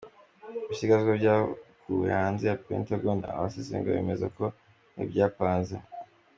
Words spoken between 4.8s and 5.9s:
ari ibyapanze.